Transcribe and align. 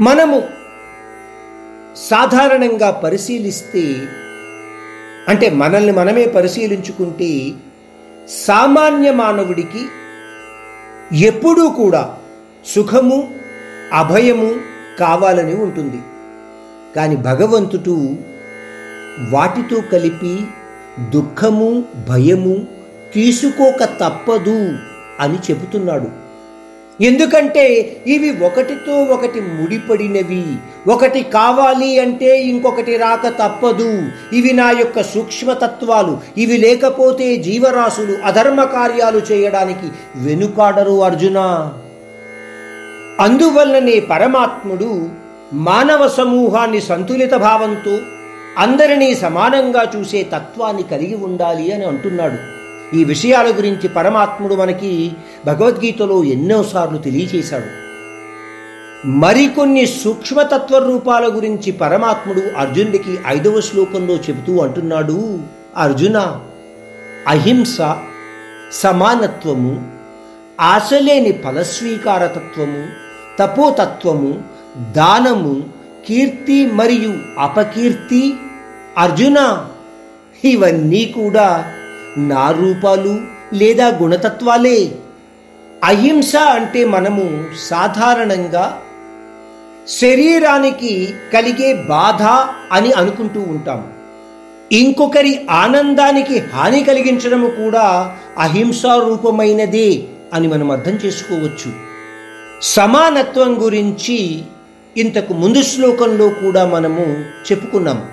మనము 0.00 0.42
సాధారణంగా 1.96 2.90
పరిశీలిస్తే 2.90 4.08
అంటే 5.28 5.50
మనల్ని 5.50 5.92
మనమే 5.92 6.24
పరిశీలించుకుంటే 6.24 7.52
సామాన్య 8.28 9.12
మానవుడికి 9.12 9.86
ఎప్పుడూ 11.16 11.68
కూడా 11.68 12.16
సుఖము 12.66 13.34
అభయము 13.92 14.54
కావాలని 14.98 15.54
ఉంటుంది. 15.54 15.98
కానీ 16.96 17.16
భగవంతుడు 17.16 18.16
వాటితో 19.30 19.80
కలిపి 19.92 20.40
దుఃఖము 21.00 21.84
భయము 22.08 22.66
తీసుకోక 23.14 23.84
తప్పదు 23.84 24.78
అని 25.20 25.38
చెబుతున్నాడు. 25.50 26.24
ఎందుకంటే 27.00 27.96
ఇవి 28.06 28.44
ఒకటితో 28.44 29.02
ఒకటి 29.02 29.40
ముడిపడినవి. 29.40 30.44
ఒకటి 30.88 31.22
కావాలి 31.22 31.98
అంటే 31.98 32.40
ఇంకొకటి 32.40 32.96
రాక 32.96 33.28
తప్పదు. 33.28 34.02
ఇవి 34.32 34.52
నా 34.52 34.70
యొక్క 34.70 35.02
సూక్ష్మతత్వాలు. 35.02 36.18
ఇవి 36.38 36.56
లేకపోతే 36.56 37.36
జీవరాశులు 37.36 38.16
అధర్మ 38.24 38.64
కార్యాలు 38.64 39.18
చేయడానికి 39.32 39.88
వెనుకాడరు 40.16 41.04
అర్జున. 41.04 41.72
అందువల్లనే 43.20 44.00
పరమాత్ముడు 44.00 45.08
మానవ 45.52 46.08
సమూహాన్ని 46.08 46.80
సంతులిత 46.80 47.34
భావంతో 47.34 47.98
అందరినీ 48.58 49.14
సమానంగా 49.14 49.92
చూసే 49.96 50.22
తత్వాన్ని 50.22 50.82
కలిగి 50.82 51.14
ఉండాలి 51.14 51.72
అని 51.72 51.84
అంటున్నాడు. 51.84 52.53
ఈ 52.92 53.04
విషయాల 53.04 53.48
గురించి 53.48 53.88
పరమాత్ముడు 53.88 54.54
మనకి 54.54 55.12
భగవద్గీతలో 55.46 56.24
ఎన్నోసార్లు 56.24 56.98
తెలియచేశాడు. 56.98 57.84
మరికొన్ని 59.08 59.86
సూక్ష్మతత్వ 59.86 60.78
రూపాల 60.78 61.36
గురించి 61.36 61.72
పరమాత్ముడు 61.72 62.42
అర్జునుడికి 62.58 63.18
ఐదవ 63.26 63.60
శ్లోకంలో 63.60 64.14
చెబుతూ 64.14 64.58
అంటున్నాడు 64.58 65.38
అర్జున 65.76 66.40
అహింస 67.28 67.76
సమానత్వము 68.72 69.90
ఆశలేని 70.60 71.32
ఫలస్వీకారతత్వము 71.32 72.86
తపోతత్వము 73.38 74.44
దానము 74.92 75.64
కీర్తి 76.08 76.66
మరియు 76.66 77.14
అపకీర్తి 77.38 78.34
అర్జున 78.98 79.66
ఇవన్నీ 80.44 81.04
కూడా 81.04 81.74
నా 82.16 82.50
రూపాలు 82.50 83.20
లేదా 83.54 83.88
గుణతత్వాలే? 83.88 84.92
అహింస 85.84 86.36
అంటే 86.36 86.84
మనము 86.84 87.44
సాధారణంగా 87.68 88.80
శరీరానికి 89.88 91.14
కలిగే 91.32 91.72
బాధ 91.72 92.22
అని 92.72 92.92
అనుకుంటూ 92.92 93.40
ఉంటాము 93.40 93.94
ఇంకొకరి 94.72 95.46
ఆనందానికి 95.50 96.38
హాని 96.38 96.84
కలిగించడము 96.84 97.46
కూడా 97.48 98.16
అహింసారూపమైనదే 98.38 100.02
అని 100.34 100.48
మనం 100.48 100.70
అర్థం 100.70 100.98
చేసుకోవచ్చు. 101.04 101.72
సమానత్వం 102.62 103.64
గురించి 103.64 104.42
ఇంతకు 104.96 105.32
ముందు 105.32 105.62
శ్లోకంలో 105.62 106.28
కూడా 106.28 106.64
మనము 106.64 107.24
చెప్పుకున్నాం. 107.50 108.08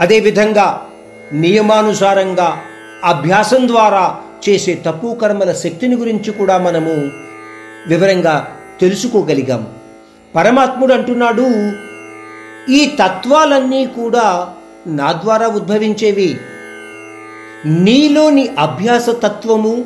అదేవిధంగా 0.00 0.86
నియమానుసారంగా 1.32 2.62
అభ్యాసం 3.04 3.68
ద్వారా 3.68 4.16
చేసే 4.48 4.74
తప్పు 4.74 5.18
కర్మల 5.22 5.52
శక్తిని 5.52 5.96
గురించి 5.96 6.32
కూడా 6.32 6.58
మనము 6.58 7.10
వివరంగా 7.88 8.56
తెలుసుకోగలిగాం. 8.80 9.66
పరమాత్ముడు 10.34 10.94
అంటున్నాడు 10.94 11.42
ఈ 12.72 12.86
తత్వాలన్నీ 12.86 13.86
కూడా 13.86 14.48
నా 14.86 15.12
ద్వారా 15.12 15.48
ఉద్భవించేవి. 15.48 16.38
నీలోని 17.66 18.48
అభ్యాస 18.58 19.08
తత్వము 19.08 19.84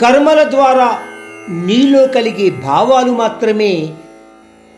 కర్మల 0.00 0.42
ద్వారా 0.42 0.98
నీలో 1.48 2.06
కలిగే 2.06 2.50
భావాలు 2.50 3.12
మాత్రమే 3.12 3.94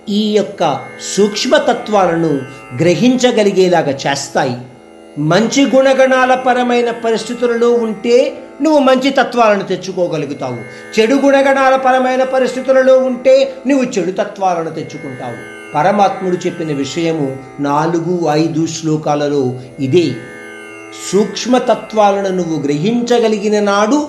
ఈ 0.09 0.37
యొక్క 0.37 0.81
సూక్ష్మతత్వాలను 1.17 2.43
గ్రహించగలిగేలాగా 2.77 3.91
చేస్తాయి. 3.91 4.57
మంచి 5.19 5.65
గుణగణాల 5.65 6.35
పరమైన 6.35 6.91
పరిస్థితులలో 6.91 7.71
ఉంటే 7.71 8.43
నువ్వు 8.63 8.81
మంచి 8.81 9.11
తత్వాలను 9.11 9.63
తెచ్చుకోగలుగుతావు. 9.63 10.57
చెడు 11.01 11.15
గుణగణాల 11.15 11.77
పరమైన 11.77 12.25
పరిస్థితులలో 12.25 12.99
ఉంటే 12.99 13.55
నువ్వు 13.67 13.85
చెడు 13.85 14.11
తత్వాలను 14.11 14.71
తెచ్చుకుంటావు. 14.71 15.57
పరమాత్ముడు 15.75 16.37
చెప్పిన 16.37 16.73
విషయము 16.73 17.37
నాలుగు 17.61 18.27
ఐదు 18.31 18.67
శ్లోకాలలో 18.67 19.61
ఇదే. 19.81 20.13
సూక్ష్మతత్వాలను 21.13 22.29
నువ్వు 22.29 22.63
గ్రహించగలిగిన 22.63 23.61
నాడు 23.61 24.09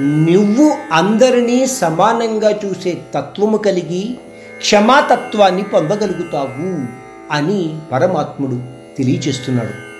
నువ్వు 0.00 0.72
అందరినీ 0.92 1.66
సమానంగా 1.66 2.50
చూసే 2.50 2.98
తత్వము 3.14 3.56
కలిగి 3.56 4.16
క్షమాతత్వాన్ని 4.58 5.62
పొందగలుగుతావు 5.62 6.86
అని 7.32 7.78
పరమాత్ముడు 7.92 8.75
తెలియచేస్తున్నాడు. 8.96 9.95